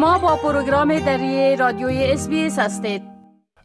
[0.00, 3.02] شما با پروگرام دری رادیوی اس هستید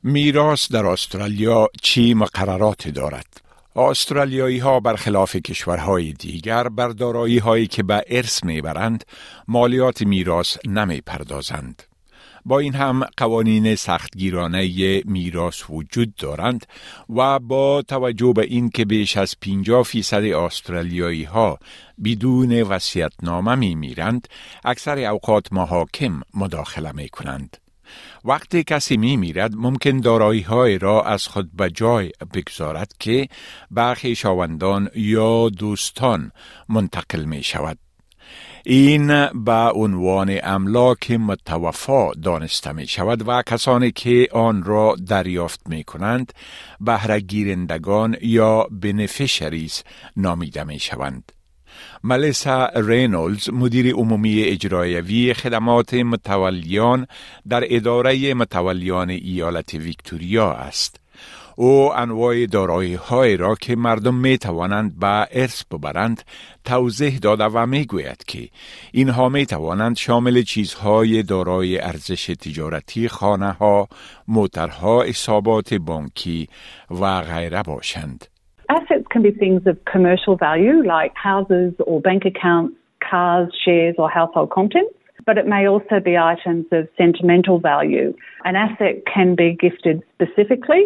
[0.03, 3.41] میراث در استرالیا چی مقررات دارد
[3.75, 9.03] استرالیایی ها برخلاف کشورهای دیگر بر دارایی هایی که به ارث می‌برند
[9.47, 11.83] مالیات میراث نمی پردازند.
[12.45, 16.65] با این هم قوانین سختگیرانه میراث وجود دارند
[17.09, 21.59] و با توجه به این که بیش از 50 فیصد استرالیایی ها
[22.03, 24.27] بدون وصیت‌نامه می میرند
[24.65, 27.57] اکثر اوقات محاکم مداخله می کنند
[28.25, 33.27] وقتی کسی می میرد ممکن دارایی های را از خود به جای بگذارد که
[33.71, 36.31] برخی شاوندان یا دوستان
[36.69, 37.77] منتقل می شود
[38.67, 45.83] این به عنوان املاک متوفا دانسته می شود و کسانی که آن را دریافت می
[45.83, 46.33] کنند
[46.81, 49.83] بهره گیرندگان یا بنفشریز
[50.17, 51.31] نامیده می شوند.
[52.03, 57.07] ملیسا رینولز مدیر عمومی اجرایوی خدمات متولیان
[57.49, 61.04] در اداره متولیان ایالت ویکتوریا است.
[61.55, 66.23] او انواع دارایی های را که مردم می توانند به ارث ببرند
[66.65, 68.39] توضیح داده و می گوید که
[68.93, 73.87] اینها می توانند شامل چیزهای دارای ارزش تجارتی خانه ها،
[74.27, 76.47] موترها، حسابات بانکی
[77.01, 78.25] و غیره باشند.
[78.71, 82.75] Assets can be things of commercial value like houses or bank accounts,
[83.09, 84.95] cars, shares or household contents.
[85.25, 88.13] but it may also be items of sentimental value.
[88.43, 90.83] An asset can be gifted specifically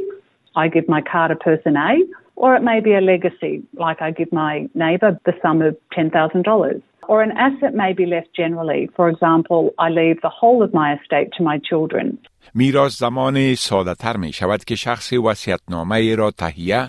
[0.58, 1.92] I give my car to person A,
[2.36, 6.82] or it may be a legacy, like I give my neighbour the sum of $10,000.
[7.08, 8.88] Or an asset may be left generally.
[8.96, 12.18] For example, I leave the whole of my estate to my children.
[12.54, 16.88] میراث زمان ساده تر می شود که شخص وسیعتنامه را تهیه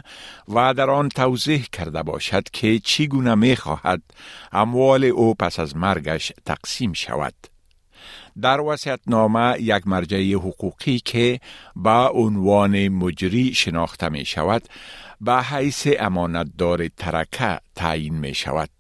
[0.56, 4.02] و در آن توضیح کرده باشد که چگونه می خواهد
[4.52, 7.34] اموال او پس از مرگش تقسیم شود.
[8.41, 11.41] در نامه یک مرجع حقوقی که
[11.77, 14.63] با عنوان مجری شناخته می شود
[15.21, 18.71] به حیث امانتدار ترکه تعیین می شود.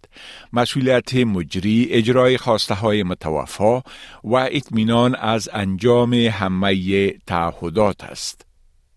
[0.53, 3.83] مسئولیت مجری اجرای خواسته های متوفا
[4.25, 8.47] و اطمینان از انجام همه تعهدات است.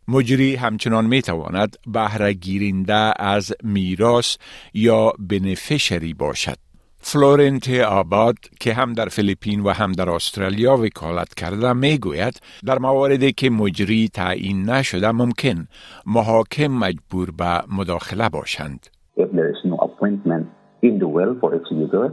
[0.07, 4.38] مجری همچنان می تواند بهره گیرنده از میراث
[4.73, 6.62] یا بنفشری باشد.
[7.03, 12.78] فلورنت آباد که هم در فیلیپین و هم در استرالیا وکالت کرده می گوید در
[12.78, 15.66] مواردی که مجری تعیین نشده ممکن
[16.06, 18.86] محاکم مجبور به مداخله باشند.
[19.16, 20.47] If there is no appointment
[20.82, 22.06] in the will for executor,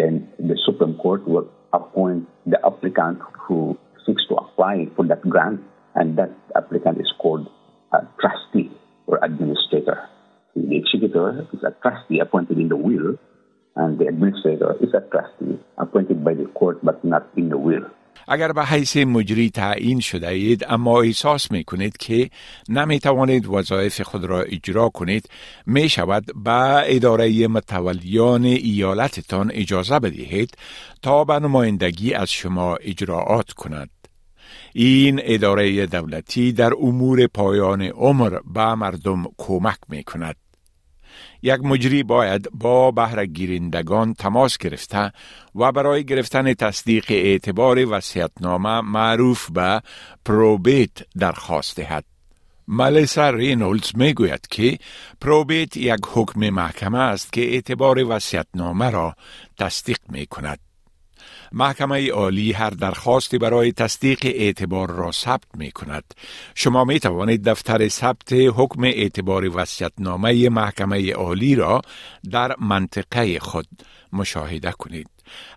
[0.00, 0.12] then
[0.50, 3.76] the Supreme Court will appoint the applicant who
[4.06, 5.60] seeks to apply for that grant,
[5.98, 6.30] and that
[6.60, 7.46] applicant is called
[7.98, 8.70] a trustee
[9.08, 9.98] or administrator.
[10.54, 13.10] The executor is a trustee appointed in the will
[13.75, 17.85] and the administrator is a trustee appointed by the court but not in the will.
[18.27, 22.29] اگر به حیث مجری تعیین شده اید اما احساس می کنید که
[22.69, 25.29] نمی توانید وظایف خود را اجرا کنید
[25.65, 30.49] می شود به اداره متولیان ایالتتان اجازه بدهید
[31.01, 33.89] تا به نمایندگی از شما اجراعات کند.
[34.73, 40.35] این اداره دولتی در امور پایان عمر به مردم کمک می کند.
[41.41, 45.11] یک مجری باید با بهره گیرندگان تماس گرفته
[45.55, 49.81] و برای گرفتن تصدیق اعتبار وسیعتنامه معروف به
[50.25, 52.05] پروبیت درخواست دهد.
[52.67, 54.77] ملیسا رینولدز می گوید که
[55.21, 59.15] پروبیت یک حکم محکمه است که اعتبار وسیعتنامه را
[59.59, 60.70] تصدیق می کند.
[61.53, 66.03] محکمه عالی هر درخواستی برای تصدیق اعتبار را ثبت می کند.
[66.55, 71.81] شما می توانید دفتر ثبت حکم اعتبار وسیعتنامه محکمه عالی را
[72.31, 73.67] در منطقه خود
[74.13, 75.07] مشاهده کنید.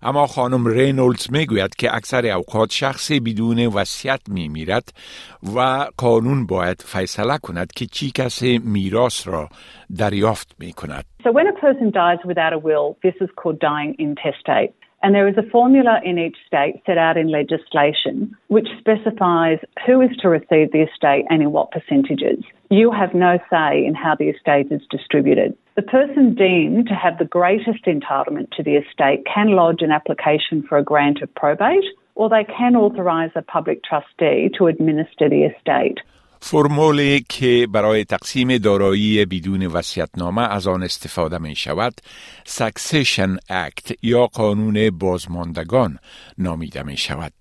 [0.02, 4.88] اما خانم رینولدز می گوید که اکثر اوقات شخصی بدون وصیت می میرد
[5.56, 9.48] و قانون باید فیصله کند که چی کسی میراث را
[9.98, 11.04] دریافت می کند.
[11.24, 14.72] So when a person dies without a will, this is called dying intestate.
[15.04, 20.00] And there is a formula in each state set out in legislation which specifies who
[20.00, 22.42] is to receive the estate and in what percentages.
[22.70, 25.54] You have no say in how the estate is distributed.
[25.76, 30.62] The person deemed to have the greatest entitlement to the estate can lodge an application
[30.66, 31.84] for a grant of probate
[32.14, 35.98] or they can authorise a public trustee to administer the estate.
[36.46, 41.94] فرمولی که برای تقسیم دارایی بدون وسیعتنامه از آن استفاده می شود
[42.44, 45.98] سکسیشن اکت یا قانون بازماندگان
[46.38, 47.32] نامیده می شود.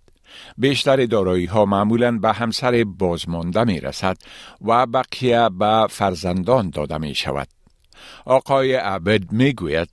[0.58, 4.18] بیشتر دارایی ها معمولا به همسر بازمانده می رسد
[4.62, 7.48] و بقیه به فرزندان داده می شود.
[8.26, 9.90] آقای عبد می گوید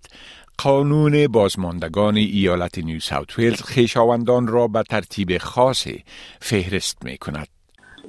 [0.59, 6.05] قانون بازماندگان ایالت نیو ساوت ویلز خیشاوندان را به ترتیب خاصی
[6.41, 7.60] فهرست می کند.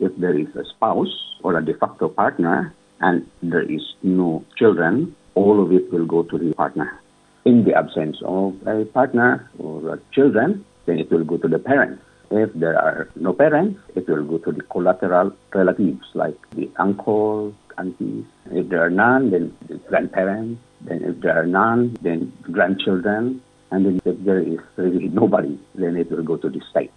[0.02, 1.14] If there is a spouse
[1.44, 6.24] or a de facto partner and there is no children, all of it will go
[6.24, 7.00] to the partner.
[7.46, 12.02] In the absence of a partner or children, then it will go to the parents.
[12.32, 17.54] If there are no parents, it will go to the collateral relatives like the uncle,
[17.78, 18.26] aunties.
[18.52, 20.62] If there are none, then the grandparents.
[20.82, 23.42] Then if there are none, then grandchildren.
[23.70, 26.92] And then if there is really nobody, then it will go to the state.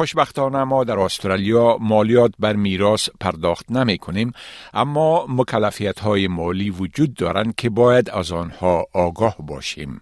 [0.00, 4.32] خوشبختانه ما در استرالیا مالیات بر میراث پرداخت نمی کنیم
[4.74, 10.00] اما مکلفیت های مالی وجود دارند که باید از آنها آگاه باشیم.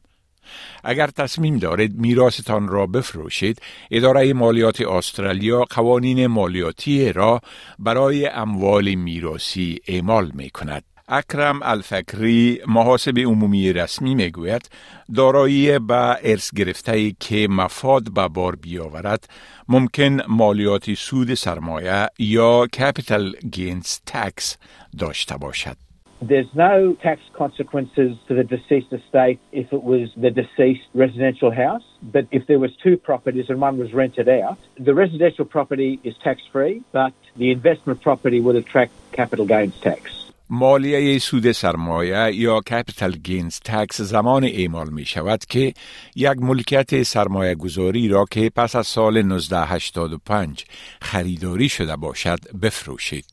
[0.85, 7.41] اگر تصمیم دارید میراستان را بفروشید اداره مالیات استرالیا قوانین مالیاتی را
[7.79, 14.71] برای اموال میراسی اعمال می کند اکرم الفکری محاسب عمومی رسمی می‌گوید
[15.15, 19.29] دارایی به ارث گرفته که مفاد به بار بیاورد
[19.69, 24.57] ممکن مالیات سود سرمایه یا کپیتال گینز تکس
[24.99, 25.77] داشته باشد
[26.21, 31.85] There's no tax consequences to the deceased estate if it was the deceased residential house,
[32.03, 36.17] but if there was two properties and one was rented out, the residential property is
[36.19, 40.18] tax free, but the investment property would attract capital gains tax.
[40.51, 45.75] مالیه سود سرمایه یا کپیتال گینز تکس زمان اعمال می شود که
[46.17, 50.65] یک ملکیت سرمایه گذاری را که پس از سال 1985
[51.03, 53.25] خریداری شده باشد بفروشید.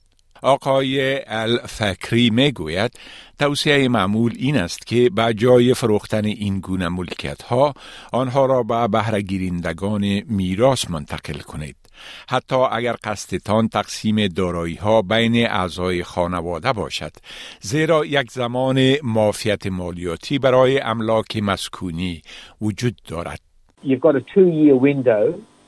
[0.41, 2.91] آقای الفکری می گوید
[3.39, 7.73] توصیه معمول این است که به جای فروختن این گونه ملکیت ها
[8.11, 9.21] آنها را به بهره
[10.27, 11.75] میراث منتقل کنید.
[12.29, 17.11] حتی اگر قصدتان تقسیم دارایی ها بین اعضای خانواده باشد
[17.61, 22.21] زیرا یک زمان مافیت مالیاتی برای املاک مسکونی
[22.61, 23.39] وجود دارد
[23.83, 25.23] You've got a two-year window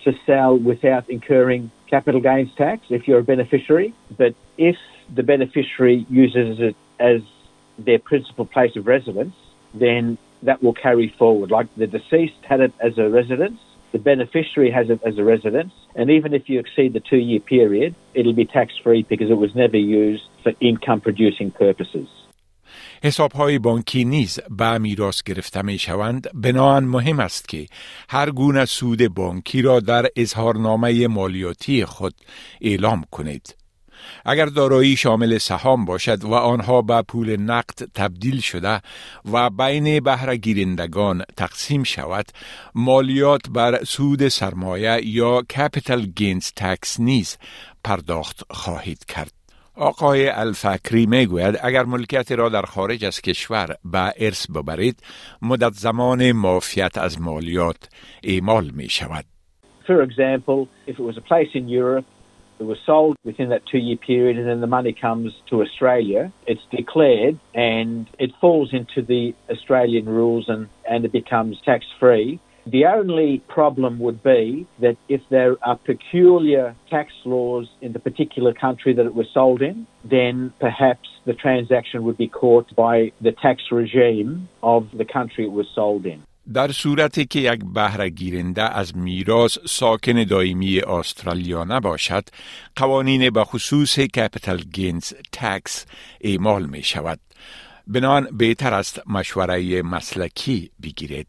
[0.06, 3.94] to sell without incurring capital gains tax if you're a beneficiary.
[4.18, 4.78] But if
[5.14, 7.22] the beneficiary uses it as
[7.78, 9.36] their principal place of residence,
[9.74, 11.52] then that will carry forward.
[11.52, 13.60] Like the deceased had it as a residence,
[13.97, 17.41] the beneficiary has it as a residence, and even if you exceed the two year
[17.41, 22.09] period, it'll be tax free because it was never used for income producing purposes.
[23.05, 27.67] حساب های بانکی نیز به میراث گرفته می شوند بناهن مهم است که
[28.09, 32.15] هر گونه سود بانکی را در اظهارنامه مالیاتی خود
[32.61, 33.57] اعلام کنید
[34.26, 38.82] اگر دارایی شامل سهام باشد و آنها به پول نقد تبدیل شده
[39.32, 42.26] و بین بهره گیرندگان تقسیم شود
[42.76, 47.38] مالیات بر سود سرمایه یا کپیتال گینز تکس نیز
[47.84, 49.32] پرداخت خواهید کرد
[49.76, 55.04] آقای الفکری می گوید اگر ملکیت را در خارج از کشور به ارث ببرید
[55.42, 57.90] مدت زمان معافیت از مالیات
[58.24, 59.26] اعمال می شود.
[59.88, 62.06] For example, if it was a place in Europe
[62.60, 66.32] It was sold within that two year period, and then the money comes to Australia.
[66.48, 72.40] It's declared and it falls into the Australian rules and, and it becomes tax free.
[72.66, 78.54] The only problem would be that if there are peculiar tax laws in the particular
[78.54, 83.32] country that it was sold in, then perhaps the transaction would be caught by the
[83.32, 86.24] tax regime of the country it was sold in.
[86.54, 92.24] در صورتی که یک بهره گیرنده از میراث ساکن دائمی استرالیا نباشد
[92.76, 95.86] قوانین به خصوص کپیتال گینز تکس
[96.22, 97.20] اعمال می شود
[97.88, 101.28] بنان بهتر است مشوره مسلکی بگیرید.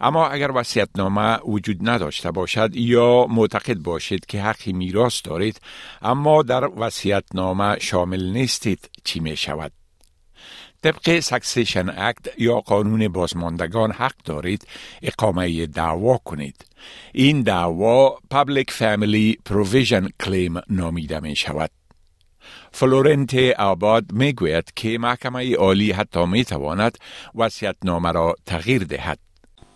[0.00, 5.60] اما اگر وصیتنامه وجود نداشته باشد یا معتقد باشید که حقی میراث دارید
[6.02, 9.72] اما در وصیتنامه شامل نیستید چی می شود
[10.82, 14.66] طبق سکسیشن اکت یا قانون بازماندگان حق دارید
[15.02, 16.66] اقامه دعوا کنید.
[17.12, 21.70] این دعوا Public Family Provision Claim نامیده می شود.
[22.72, 26.98] فلورنت آباد می گوید که محکمه عالی حتی می تواند
[27.34, 29.18] وسیعت نامه را تغییر دهد.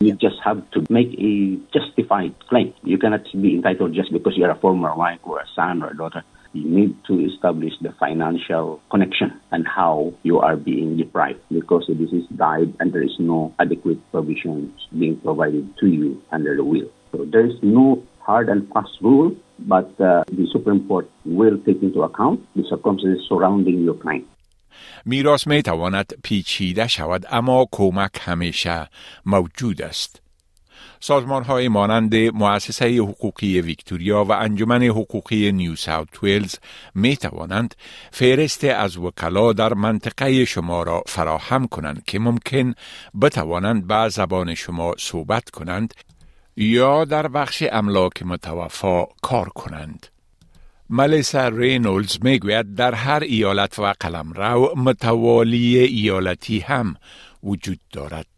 [0.04, 2.74] You just have to make a justified claim.
[2.84, 5.96] You cannot be entitled just because you're a former wife or a son or a
[5.96, 6.22] daughter.
[6.55, 12.11] you need to establish the financial connection and how you are being deprived because this
[12.11, 16.89] is died and there is no adequate provisions being provided to you under the will.
[17.11, 21.81] So there is no hard and fast rule, but uh, the Supreme Court will take
[21.81, 24.25] into account the circumstances surrounding your claim.
[25.05, 28.87] میراث می تواند پیچیده شود اما کمک همیشه
[29.25, 30.21] موجود است.
[31.00, 36.54] سازمان های مانند مؤسسه حقوقی ویکتوریا و انجمن حقوقی نیو ساوت ویلز
[36.94, 37.74] می توانند
[38.10, 42.74] فهرست از وکلا در منطقه شما را فراهم کنند که ممکن
[43.22, 45.94] بتوانند به زبان شما صحبت کنند
[46.56, 50.06] یا در بخش املاک متوفا کار کنند.
[50.90, 56.94] ملیسا رینولز می‌گوید در هر ایالت و قلمرو متوالی ایالتی هم
[57.42, 58.35] وجود دارد.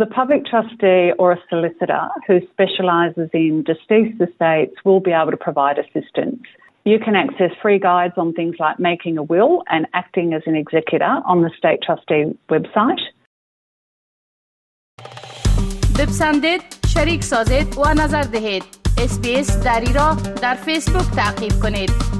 [0.00, 5.42] The public trustee or a solicitor who specialises in deceased estates will be able to
[5.48, 6.42] provide assistance.
[6.84, 10.54] You can access free guides on things like making a will and acting as an
[10.54, 13.02] executor on the State Trustee website.
[15.98, 16.62] بپسندید،
[16.94, 18.62] شریک سازید و نظر دهید.
[19.04, 22.19] اسپیس دری را در فیسبوک تعقیب کنید.